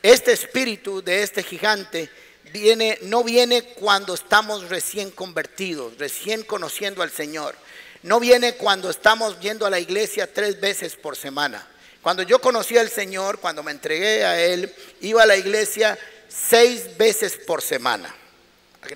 Este 0.03 0.33
espíritu 0.33 1.03
de 1.03 1.23
este 1.23 1.43
gigante 1.43 2.11
viene 2.53 2.99
no 3.03 3.23
viene 3.23 3.63
cuando 3.63 4.15
estamos 4.15 4.69
recién 4.69 5.11
convertidos, 5.11 5.99
recién 5.99 6.43
conociendo 6.43 7.03
al 7.03 7.11
Señor. 7.11 7.55
No 8.03 8.19
viene 8.19 8.55
cuando 8.55 8.89
estamos 8.89 9.39
yendo 9.41 9.67
a 9.67 9.71
la 9.71 9.79
iglesia 9.79 10.33
tres 10.33 10.59
veces 10.59 10.97
por 10.97 11.17
semana. 11.17 11.67
Cuando 12.03 12.23
yo 12.23 12.41
conocí 12.41 12.79
al 12.79 12.89
Señor, 12.89 13.41
cuando 13.41 13.63
me 13.63 13.73
entregué 13.73 14.25
a 14.25 14.41
Él, 14.41 14.75
iba 15.03 15.23
a 15.23 15.27
la 15.27 15.37
iglesia 15.37 15.99
seis 16.29 16.97
veces 16.97 17.37
por 17.47 17.61
semana. 17.61 18.15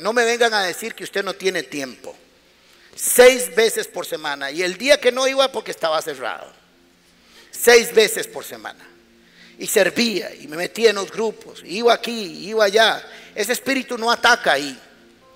No 0.01 0.15
me 0.15 0.25
vengan 0.25 0.55
a 0.55 0.63
decir 0.63 0.95
que 0.95 1.05
usted 1.05 1.23
no 1.23 1.35
tiene 1.35 1.63
tiempo. 1.63 2.17
Seis 2.97 3.55
veces 3.55 3.89
por 3.89 4.07
semana. 4.07 4.51
Y 4.51 4.63
el 4.63 4.79
día 4.79 4.99
que 4.99 5.13
no 5.13 5.29
iba 5.29 5.53
porque 5.53 5.71
estaba 5.71 6.01
cerrado. 6.01 6.51
Seis 7.51 7.93
veces 7.93 8.27
por 8.27 8.45
semana. 8.45 8.94
Y 9.59 9.67
servía 9.67 10.35
y 10.35 10.49
me 10.49 10.57
metía 10.57 10.91
en 10.91 10.97
los 10.97 11.11
grupos. 11.11 11.63
Iba 11.65 11.95
aquí, 11.95 12.49
iba 12.49 12.65
allá. 12.65 13.03
Ese 13.35 13.53
espíritu 13.53 13.97
no 13.97 14.11
ataca 14.11 14.53
ahí. 14.53 14.79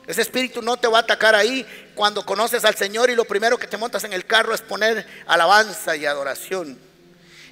Ese 0.07 0.23
espíritu 0.23 0.63
no 0.63 0.77
te 0.79 0.89
va 0.89 0.99
a 0.99 1.03
atacar 1.03 1.35
ahí 1.35 1.67
cuando 1.95 2.25
conoces 2.25 2.65
al 2.65 2.75
Señor 2.75 3.11
y 3.11 3.15
lo 3.15 3.27
primero 3.27 3.59
que 3.59 3.67
te 3.67 3.77
montas 3.77 4.05
en 4.05 4.15
el 4.15 4.25
carro 4.25 4.55
es 4.55 4.63
poner 4.63 5.07
alabanza 5.27 5.97
y 5.97 6.07
adoración. 6.07 6.79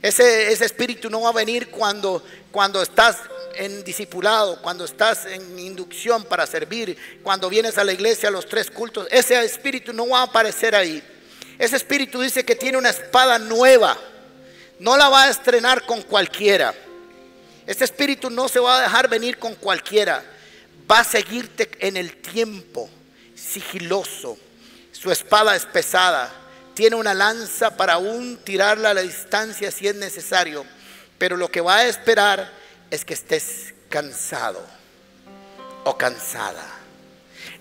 Ese, 0.03 0.53
espíritu 0.53 1.11
no 1.11 1.23
va 1.23 1.31
a 1.31 1.33
venir 1.33 1.69
cuando, 1.69 2.23
cuando 2.51 2.81
estás 2.81 3.19
en 3.57 3.85
discipulado, 3.85 4.61
cuando 4.63 4.85
estás 4.85 5.27
en 5.27 5.59
inducción 5.59 6.25
para 6.25 6.47
servir, 6.47 6.97
cuando 7.23 7.49
vienes 7.49 7.77
a 7.77 7.85
la 7.85 7.93
iglesia 7.93 8.29
a 8.29 8.33
los 8.33 8.47
tres 8.47 8.71
cultos. 8.71 9.07
Ese 9.11 9.43
espíritu 9.45 9.93
no 9.93 10.09
va 10.09 10.21
a 10.21 10.23
aparecer 10.25 10.75
ahí. 10.75 11.03
Ese 11.59 11.77
espíritu 11.77 12.21
dice 12.21 12.45
que 12.45 12.55
tiene 12.55 12.79
una 12.79 12.91
espada 12.91 13.39
nueva. 13.39 13.99
No 14.79 14.97
la 14.97 15.09
va 15.09 15.25
a 15.25 15.31
estrenar 15.31 15.85
con 15.87 16.03
cualquiera. 16.03 16.75
Ese 17.67 17.85
espíritu 17.85 18.31
no 18.31 18.49
se 18.49 18.61
va 18.61 18.79
a 18.79 18.83
dejar 18.83 19.09
venir 19.09 19.39
con 19.39 19.55
cualquiera. 19.55 20.23
Va 20.91 21.01
a 21.01 21.05
seguirte 21.05 21.71
en 21.81 21.97
el 21.97 22.17
tiempo, 22.17 22.89
sigiloso. 23.35 24.39
Su 24.93 25.11
espada 25.11 25.57
es 25.57 25.67
pesada 25.67 26.47
tiene 26.77 26.95
una 26.95 27.15
lanza 27.15 27.75
para 27.75 27.95
aún 27.95 28.37
tirarla 28.45 28.91
a 28.91 28.95
la 28.95 29.01
distancia 29.01 29.71
si 29.71 29.89
es 29.89 29.95
necesario, 29.95 30.67
pero 31.17 31.39
lo 31.39 31.51
que 31.51 31.63
va 31.63 31.77
a 31.77 31.87
esperar 31.87 32.53
es 32.91 33.03
que 33.03 33.15
estés 33.15 33.73
cansado 33.89 34.63
o 35.85 35.97
cansada. 35.97 36.63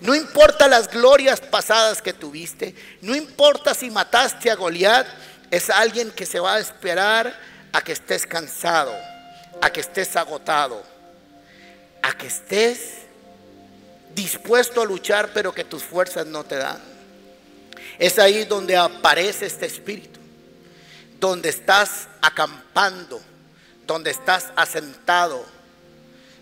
No 0.02 0.14
importa 0.14 0.68
las 0.68 0.90
glorias 0.90 1.40
pasadas 1.40 2.02
que 2.02 2.12
tuviste, 2.12 2.74
no 3.00 3.16
importa 3.16 3.72
si 3.72 3.90
mataste 3.90 4.50
a 4.50 4.54
Goliat, 4.54 5.06
es 5.50 5.70
alguien 5.70 6.10
que 6.10 6.26
se 6.26 6.40
va 6.40 6.54
a 6.54 6.58
esperar 6.58 7.38
a 7.72 7.80
que 7.82 7.92
estés 7.92 8.26
cansado, 8.26 8.94
a 9.60 9.70
que 9.70 9.80
estés 9.80 10.16
agotado, 10.16 10.82
a 12.02 12.12
que 12.12 12.26
estés 12.26 13.02
dispuesto 14.14 14.80
a 14.80 14.84
luchar, 14.84 15.30
pero 15.32 15.52
que 15.52 15.64
tus 15.64 15.82
fuerzas 15.82 16.26
no 16.26 16.44
te 16.44 16.56
dan. 16.56 16.80
Es 17.98 18.18
ahí 18.18 18.44
donde 18.44 18.76
aparece 18.76 19.46
este 19.46 19.66
espíritu, 19.66 20.20
donde 21.20 21.48
estás 21.48 22.08
acampando, 22.20 23.20
donde 23.86 24.10
estás 24.10 24.52
asentado, 24.56 25.44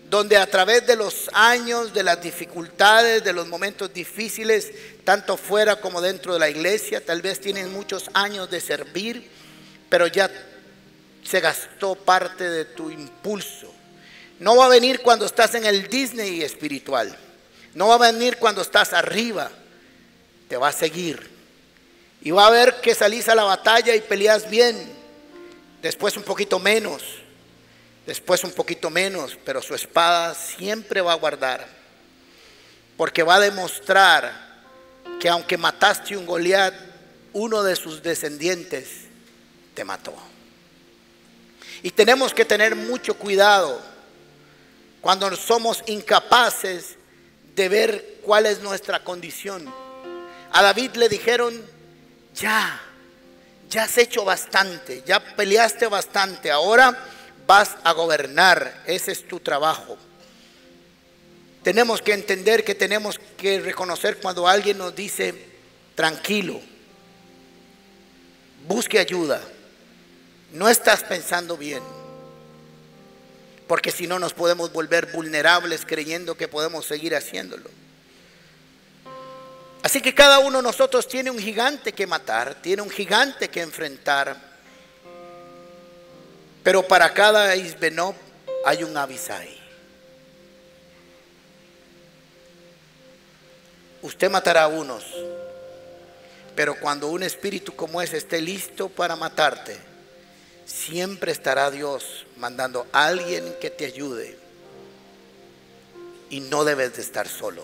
donde 0.09 0.37
a 0.37 0.47
través 0.47 0.85
de 0.85 0.95
los 0.95 1.29
años, 1.33 1.93
de 1.93 2.03
las 2.03 2.21
dificultades, 2.21 3.23
de 3.23 3.33
los 3.33 3.47
momentos 3.47 3.93
difíciles, 3.93 4.71
tanto 5.03 5.37
fuera 5.37 5.77
como 5.77 6.01
dentro 6.01 6.33
de 6.33 6.39
la 6.39 6.49
iglesia, 6.49 7.03
tal 7.03 7.21
vez 7.21 7.39
tienes 7.39 7.67
muchos 7.67 8.09
años 8.13 8.49
de 8.49 8.61
servir, 8.61 9.29
pero 9.89 10.07
ya 10.07 10.29
se 11.23 11.39
gastó 11.39 11.95
parte 11.95 12.49
de 12.49 12.65
tu 12.65 12.91
impulso. 12.91 13.73
No 14.39 14.55
va 14.55 14.65
a 14.65 14.69
venir 14.69 15.01
cuando 15.01 15.25
estás 15.25 15.55
en 15.55 15.65
el 15.65 15.87
Disney 15.87 16.41
espiritual. 16.41 17.17
No 17.73 17.87
va 17.87 17.95
a 17.95 18.11
venir 18.11 18.37
cuando 18.37 18.61
estás 18.61 18.93
arriba. 18.93 19.49
Te 20.47 20.57
va 20.57 20.67
a 20.67 20.73
seguir 20.73 21.35
y 22.25 22.31
va 22.31 22.47
a 22.47 22.49
ver 22.49 22.81
que 22.81 22.95
salís 22.95 23.29
a 23.29 23.35
la 23.35 23.43
batalla 23.43 23.95
y 23.95 24.01
peleas 24.01 24.49
bien. 24.49 24.75
Después 25.83 26.17
un 26.17 26.23
poquito 26.23 26.57
menos. 26.57 27.03
Después 28.05 28.43
un 28.43 28.51
poquito 28.51 28.89
menos. 28.89 29.37
Pero 29.43 29.61
su 29.61 29.75
espada 29.75 30.33
siempre 30.33 31.01
va 31.01 31.13
a 31.13 31.17
guardar. 31.17 31.67
Porque 32.97 33.23
va 33.23 33.35
a 33.35 33.39
demostrar 33.39 34.45
que 35.19 35.29
aunque 35.29 35.57
mataste 35.57 36.17
un 36.17 36.25
Goliat, 36.25 36.73
uno 37.33 37.63
de 37.63 37.75
sus 37.75 38.01
descendientes 38.01 39.05
te 39.73 39.83
mató. 39.83 40.15
Y 41.83 41.91
tenemos 41.91 42.33
que 42.33 42.45
tener 42.45 42.75
mucho 42.75 43.15
cuidado 43.15 43.81
cuando 45.01 45.35
somos 45.35 45.83
incapaces 45.85 46.95
de 47.55 47.69
ver 47.69 48.15
cuál 48.23 48.45
es 48.45 48.61
nuestra 48.61 49.03
condición. 49.03 49.71
A 50.51 50.63
David 50.63 50.95
le 50.95 51.09
dijeron, 51.09 51.63
ya, 52.33 52.81
ya 53.69 53.83
has 53.83 53.97
hecho 53.97 54.25
bastante, 54.25 55.03
ya 55.05 55.19
peleaste 55.19 55.87
bastante, 55.87 56.49
ahora 56.49 56.97
vas 57.47 57.75
a 57.83 57.93
gobernar, 57.93 58.83
ese 58.85 59.11
es 59.11 59.27
tu 59.27 59.39
trabajo. 59.39 59.97
Tenemos 61.63 62.01
que 62.01 62.13
entender 62.13 62.63
que 62.63 62.75
tenemos 62.75 63.19
que 63.37 63.59
reconocer 63.59 64.19
cuando 64.19 64.47
alguien 64.47 64.77
nos 64.77 64.95
dice, 64.95 65.33
tranquilo, 65.95 66.61
busque 68.67 68.99
ayuda, 68.99 69.41
no 70.51 70.69
estás 70.69 71.03
pensando 71.03 71.57
bien, 71.57 71.81
porque 73.67 73.91
si 73.91 74.05
no 74.05 74.19
nos 74.19 74.33
podemos 74.33 74.71
volver 74.71 75.07
vulnerables 75.07 75.85
creyendo 75.85 76.37
que 76.37 76.47
podemos 76.47 76.85
seguir 76.85 77.15
haciéndolo. 77.15 77.69
Así 79.81 80.01
que 80.01 80.15
cada 80.15 80.39
uno 80.39 80.57
de 80.57 80.63
nosotros 80.63 81.07
tiene 81.07 81.29
un 81.29 81.37
gigante 81.37 81.93
que 81.93 82.07
matar, 82.07 82.55
tiene 82.61 82.81
un 82.81 82.89
gigante 82.89 83.49
que 83.49 83.61
enfrentar. 83.61 84.44
Pero 86.65 86.81
para 86.87 87.13
cada 87.13 87.55
Isbenob 87.55 88.15
hay 88.65 88.83
un 88.83 88.97
Abisai. 88.97 89.55
Usted 94.01 94.31
matará 94.31 94.63
a 94.63 94.67
unos, 94.67 95.03
pero 96.55 96.79
cuando 96.79 97.09
un 97.09 97.21
espíritu 97.21 97.75
como 97.75 98.01
ese 98.01 98.17
esté 98.17 98.41
listo 98.41 98.89
para 98.89 99.15
matarte, 99.15 99.77
siempre 100.65 101.31
estará 101.31 101.69
Dios 101.69 102.25
mandando 102.37 102.87
a 102.91 103.05
alguien 103.05 103.55
que 103.61 103.69
te 103.69 103.85
ayude. 103.85 104.35
Y 106.31 106.39
no 106.39 106.65
debes 106.65 106.95
de 106.95 107.03
estar 107.03 107.27
solo. 107.27 107.63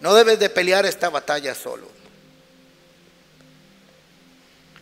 No 0.00 0.14
debes 0.14 0.38
de 0.38 0.48
pelear 0.48 0.86
esta 0.86 1.10
batalla 1.10 1.54
solo. 1.54 1.86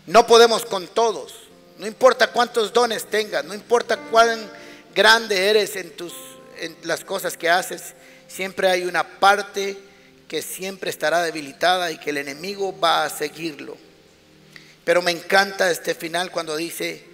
No 0.07 0.25
podemos 0.29 0.65
con 0.65 0.87
todos. 0.87 1.48
No 1.79 1.87
importa 1.87 2.33
cuántos 2.33 2.73
dones 2.73 3.07
tengas, 3.07 3.45
no 3.45 3.55
importa 3.55 3.97
cuán 3.97 4.51
grande 4.95 5.49
eres 5.49 5.77
en 5.77 5.91
tus 5.97 6.13
en 6.61 6.77
las 6.83 7.05
cosas 7.05 7.37
que 7.37 7.49
haces, 7.49 7.95
siempre 8.27 8.69
hay 8.69 8.85
una 8.85 9.05
parte 9.19 9.77
que 10.27 10.43
siempre 10.43 10.91
estará 10.91 11.23
debilitada 11.23 11.91
y 11.91 11.99
que 11.99 12.11
el 12.11 12.19
enemigo 12.19 12.79
va 12.79 13.05
a 13.05 13.11
seguirlo. 13.11 13.77
Pero 14.85 15.03
me 15.03 15.11
encanta 15.11 15.71
este 15.71 15.95
final 15.95 16.31
cuando 16.31 16.57
dice, 16.57 17.05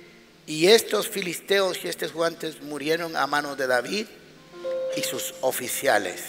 y 0.46 0.66
estos 0.66 1.08
filisteos 1.08 1.84
y 1.84 1.88
estos 1.88 2.12
juantes 2.12 2.62
murieron 2.62 3.16
a 3.16 3.26
manos 3.26 3.56
de 3.56 3.66
David 3.66 4.06
y 4.96 5.02
sus 5.02 5.34
oficiales. 5.40 6.22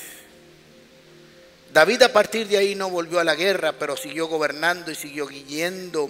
David 1.74 2.04
a 2.04 2.14
partir 2.14 2.48
de 2.48 2.58
ahí 2.58 2.76
no 2.76 2.90
volvió 2.90 3.20
a 3.20 3.24
la 3.24 3.36
guerra, 3.36 3.74
pero 3.74 3.98
siguió 3.98 4.28
gobernando 4.28 4.92
y 4.92 4.96
siguió 4.96 5.28
guiando 5.28 6.10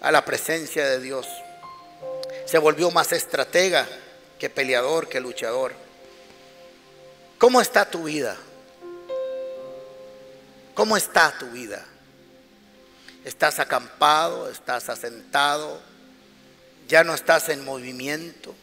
a 0.00 0.12
la 0.12 0.24
presencia 0.24 0.86
de 0.86 1.00
Dios. 1.00 1.26
Se 2.46 2.58
volvió 2.58 2.92
más 2.92 3.10
estratega 3.10 3.86
que 4.38 4.48
peleador, 4.48 5.08
que 5.08 5.20
luchador. 5.20 5.72
¿Cómo 7.38 7.60
está 7.60 7.90
tu 7.90 8.04
vida? 8.04 8.36
¿Cómo 10.74 10.96
está 10.96 11.36
tu 11.38 11.50
vida? 11.50 11.84
¿Estás 13.24 13.58
acampado? 13.58 14.48
¿Estás 14.48 14.88
asentado? 14.88 15.80
¿Ya 16.86 17.02
no 17.02 17.14
estás 17.14 17.48
en 17.48 17.64
movimiento? 17.64 18.54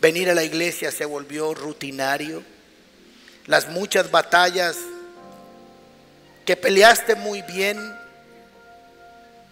Venir 0.00 0.30
a 0.30 0.34
la 0.34 0.44
iglesia 0.44 0.90
se 0.90 1.04
volvió 1.04 1.52
rutinario. 1.52 2.42
Las 3.44 3.68
muchas 3.68 4.10
batallas 4.10 4.78
que 6.46 6.56
peleaste 6.56 7.14
muy 7.14 7.42
bien, 7.42 7.78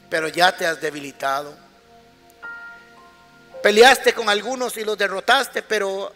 pero 0.08 0.28
ya 0.28 0.56
te 0.56 0.66
has 0.66 0.80
debilitado. 0.80 1.63
Peleaste 3.64 4.12
con 4.12 4.28
algunos 4.28 4.76
y 4.76 4.84
los 4.84 4.98
derrotaste, 4.98 5.62
pero 5.62 6.12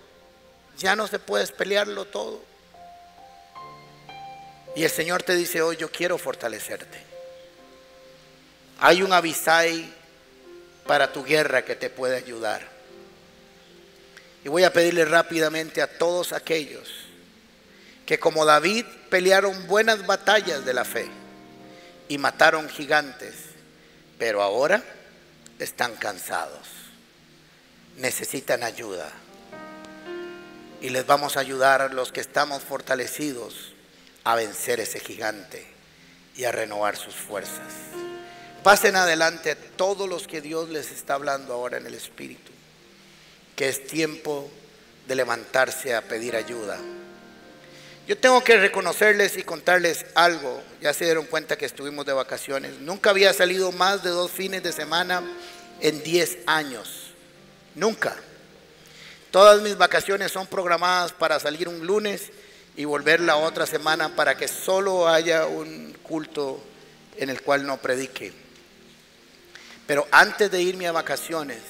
ya 0.76 0.94
no 0.94 1.08
se 1.08 1.18
puedes 1.18 1.50
pelearlo 1.50 2.04
todo. 2.04 2.42
Y 4.76 4.84
el 4.84 4.90
Señor 4.90 5.22
te 5.22 5.34
dice 5.34 5.62
hoy, 5.62 5.78
yo 5.78 5.90
quiero 5.90 6.18
fortalecerte. 6.18 7.02
Hay 8.80 9.02
un 9.02 9.14
avisai 9.14 9.90
para 10.86 11.10
tu 11.10 11.24
guerra 11.24 11.64
que 11.64 11.74
te 11.74 11.88
puede 11.88 12.18
ayudar. 12.18 12.68
Y 14.44 14.50
voy 14.50 14.64
a 14.64 14.72
pedirle 14.74 15.06
rápidamente 15.06 15.80
a 15.80 15.86
todos 15.86 16.34
aquellos 16.34 16.90
que 18.04 18.20
como 18.20 18.44
David 18.44 18.84
pelearon 19.08 19.66
buenas 19.66 20.04
batallas 20.04 20.66
de 20.66 20.74
la 20.74 20.84
fe 20.84 21.08
y 22.08 22.18
mataron 22.18 22.68
gigantes, 22.68 23.36
pero 24.18 24.42
ahora 24.42 24.84
están 25.58 25.96
cansados, 25.96 26.78
necesitan 27.98 28.62
ayuda. 28.62 29.10
Y 30.80 30.90
les 30.90 31.06
vamos 31.06 31.36
a 31.36 31.40
ayudar 31.40 31.82
a 31.82 31.88
los 31.88 32.12
que 32.12 32.20
estamos 32.20 32.62
fortalecidos 32.62 33.72
a 34.24 34.36
vencer 34.36 34.80
ese 34.80 35.00
gigante 35.00 35.66
y 36.36 36.44
a 36.44 36.52
renovar 36.52 36.96
sus 36.96 37.14
fuerzas. 37.14 37.72
Pasen 38.62 38.96
adelante 38.96 39.54
todos 39.54 40.08
los 40.08 40.26
que 40.26 40.40
Dios 40.40 40.68
les 40.68 40.90
está 40.90 41.14
hablando 41.14 41.52
ahora 41.52 41.78
en 41.78 41.86
el 41.86 41.94
Espíritu, 41.94 42.52
que 43.56 43.68
es 43.68 43.86
tiempo 43.86 44.50
de 45.06 45.14
levantarse 45.14 45.94
a 45.94 46.02
pedir 46.02 46.36
ayuda. 46.36 46.78
Yo 48.06 48.16
tengo 48.16 48.42
que 48.42 48.56
reconocerles 48.56 49.36
y 49.36 49.42
contarles 49.42 50.06
algo. 50.14 50.62
Ya 50.80 50.94
se 50.94 51.04
dieron 51.04 51.26
cuenta 51.26 51.58
que 51.58 51.66
estuvimos 51.66 52.06
de 52.06 52.14
vacaciones. 52.14 52.80
Nunca 52.80 53.10
había 53.10 53.32
salido 53.32 53.70
más 53.72 54.02
de 54.02 54.10
dos 54.10 54.30
fines 54.30 54.62
de 54.62 54.72
semana 54.72 55.22
en 55.80 56.02
10 56.02 56.38
años. 56.46 56.97
Nunca. 57.78 58.16
Todas 59.30 59.62
mis 59.62 59.76
vacaciones 59.76 60.32
son 60.32 60.46
programadas 60.46 61.12
para 61.12 61.38
salir 61.38 61.68
un 61.68 61.86
lunes 61.86 62.30
y 62.76 62.84
volver 62.84 63.20
la 63.20 63.36
otra 63.36 63.66
semana 63.66 64.14
para 64.14 64.36
que 64.36 64.48
solo 64.48 65.08
haya 65.08 65.46
un 65.46 65.96
culto 66.02 66.62
en 67.16 67.30
el 67.30 67.42
cual 67.42 67.66
no 67.66 67.76
predique. 67.78 68.32
Pero 69.86 70.06
antes 70.10 70.50
de 70.50 70.62
irme 70.62 70.86
a 70.86 70.92
vacaciones, 70.92 71.62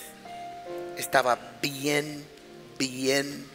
estaba 0.96 1.38
bien, 1.60 2.26
bien 2.78 3.46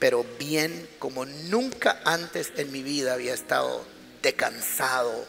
pero 0.00 0.24
bien 0.38 0.88
como 0.98 1.26
nunca 1.26 2.00
antes 2.04 2.52
en 2.56 2.72
mi 2.72 2.82
vida 2.82 3.12
había 3.12 3.34
estado 3.34 3.84
decansado, 4.22 5.26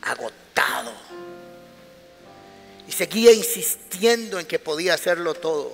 agotado. 0.00 0.92
Y 2.88 2.92
seguía 2.92 3.32
insistiendo 3.32 4.38
en 4.38 4.46
que 4.46 4.60
podía 4.60 4.94
hacerlo 4.94 5.34
todo. 5.34 5.72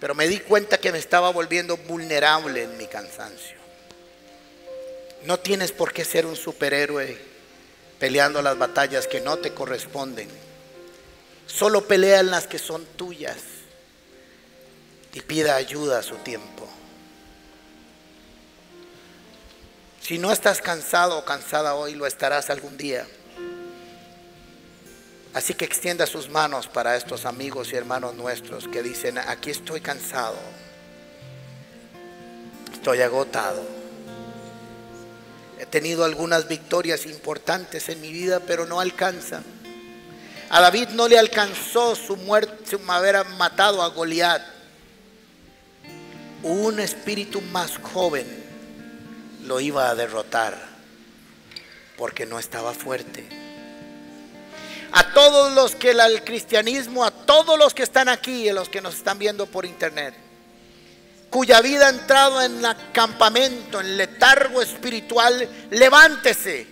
Pero 0.00 0.14
me 0.14 0.28
di 0.28 0.40
cuenta 0.40 0.78
que 0.78 0.92
me 0.92 0.98
estaba 0.98 1.30
volviendo 1.30 1.76
vulnerable 1.76 2.62
en 2.62 2.76
mi 2.76 2.86
cansancio. 2.86 3.56
No 5.24 5.38
tienes 5.38 5.72
por 5.72 5.92
qué 5.92 6.04
ser 6.04 6.26
un 6.26 6.36
superhéroe 6.36 7.18
peleando 7.98 8.42
las 8.42 8.58
batallas 8.58 9.06
que 9.06 9.20
no 9.20 9.38
te 9.38 9.54
corresponden. 9.54 10.28
Solo 11.46 11.86
pelea 11.86 12.20
en 12.20 12.30
las 12.30 12.46
que 12.46 12.58
son 12.58 12.84
tuyas 12.96 13.38
y 15.14 15.20
pida 15.22 15.56
ayuda 15.56 16.00
a 16.00 16.02
su 16.02 16.16
tiempo. 16.16 16.68
Si 20.02 20.18
no 20.18 20.30
estás 20.30 20.60
cansado 20.60 21.18
o 21.18 21.24
cansada 21.24 21.74
hoy, 21.74 21.94
lo 21.94 22.06
estarás 22.06 22.50
algún 22.50 22.76
día. 22.76 23.06
Así 25.36 25.52
que 25.52 25.66
extienda 25.66 26.06
sus 26.06 26.30
manos 26.30 26.66
para 26.66 26.96
estos 26.96 27.26
amigos 27.26 27.70
y 27.70 27.76
hermanos 27.76 28.14
nuestros 28.14 28.66
que 28.68 28.82
dicen, 28.82 29.18
aquí 29.18 29.50
estoy 29.50 29.82
cansado, 29.82 30.38
estoy 32.72 33.02
agotado. 33.02 33.62
He 35.58 35.66
tenido 35.66 36.06
algunas 36.06 36.48
victorias 36.48 37.04
importantes 37.04 37.90
en 37.90 38.00
mi 38.00 38.12
vida, 38.12 38.40
pero 38.40 38.64
no 38.64 38.80
alcanza. 38.80 39.42
A 40.48 40.62
David 40.62 40.88
no 40.94 41.06
le 41.06 41.18
alcanzó 41.18 41.94
su 41.94 42.16
muerte, 42.16 42.64
su 42.70 42.90
haber 42.90 43.22
matado 43.36 43.82
a 43.82 43.88
Goliat. 43.88 44.40
Un 46.44 46.80
espíritu 46.80 47.42
más 47.42 47.76
joven 47.76 48.26
lo 49.44 49.60
iba 49.60 49.90
a 49.90 49.94
derrotar 49.94 50.58
porque 51.98 52.24
no 52.24 52.38
estaba 52.38 52.72
fuerte. 52.72 53.45
A 54.92 55.12
todos 55.12 55.52
los 55.52 55.74
que 55.74 55.90
el 55.90 56.24
cristianismo, 56.24 57.04
a 57.04 57.10
todos 57.10 57.58
los 57.58 57.74
que 57.74 57.82
están 57.82 58.08
aquí 58.08 58.48
y 58.48 58.52
los 58.52 58.68
que 58.68 58.80
nos 58.80 58.94
están 58.94 59.18
viendo 59.18 59.46
por 59.46 59.66
internet, 59.66 60.14
cuya 61.30 61.60
vida 61.60 61.86
ha 61.86 61.90
entrado 61.90 62.40
en 62.42 62.64
acampamento, 62.64 63.80
en 63.80 63.96
letargo 63.96 64.62
espiritual, 64.62 65.48
levántese. 65.70 66.66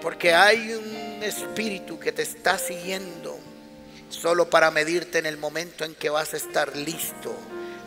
Porque 0.00 0.32
hay 0.32 0.72
un 0.74 1.22
espíritu 1.22 1.98
que 1.98 2.12
te 2.12 2.22
está 2.22 2.58
siguiendo 2.58 3.38
solo 4.10 4.48
para 4.48 4.70
medirte 4.70 5.18
en 5.18 5.26
el 5.26 5.36
momento 5.36 5.84
en 5.84 5.94
que 5.94 6.08
vas 6.08 6.34
a 6.34 6.36
estar 6.36 6.76
listo 6.76 7.36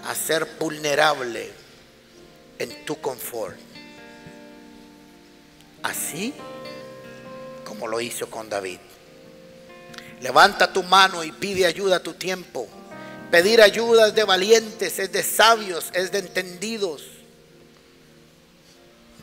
a 0.06 0.15
ser 0.15 0.45
vulnerable 0.60 1.52
en 2.60 2.86
tu 2.86 3.00
confort. 3.00 3.58
Así 5.84 6.34
lo 7.88 8.02
hizo 8.02 8.30
con 8.30 8.50
David. 8.50 8.80
Levanta 10.22 10.72
tu 10.72 10.84
mano 10.84 11.24
y 11.24 11.32
pide 11.32 11.65
ayuda 11.65 11.98
a 11.98 12.04
tu 12.04 12.13
tiempo. 12.13 12.67
Pedir 13.32 13.62
ayuda 13.62 14.08
es 14.08 14.15
de 14.15 14.24
valientes, 14.24 15.00
es 15.00 15.12
de 15.12 15.24
sabios, 15.24 15.89
es 15.94 16.12
de 16.12 16.20
entendidos. 16.20 17.04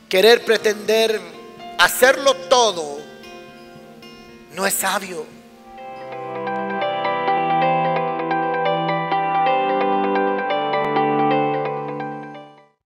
Querer 0.09 0.45
pretender 0.45 1.21
hacerlo 1.79 2.35
todo 2.49 2.99
no 4.55 4.67
es 4.67 4.75
sabio. 4.75 5.38